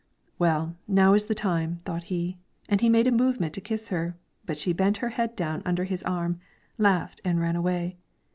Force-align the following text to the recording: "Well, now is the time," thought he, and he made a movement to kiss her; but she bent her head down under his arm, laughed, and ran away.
"Well, 0.39 0.77
now 0.87 1.13
is 1.13 1.25
the 1.25 1.35
time," 1.35 1.79
thought 1.85 2.05
he, 2.05 2.39
and 2.67 2.81
he 2.81 2.89
made 2.89 3.05
a 3.05 3.11
movement 3.11 3.53
to 3.53 3.61
kiss 3.61 3.89
her; 3.89 4.17
but 4.47 4.57
she 4.57 4.73
bent 4.73 4.97
her 4.97 5.09
head 5.09 5.35
down 5.35 5.61
under 5.63 5.83
his 5.83 6.01
arm, 6.01 6.39
laughed, 6.79 7.21
and 7.23 7.39
ran 7.39 7.55
away. 7.55 7.97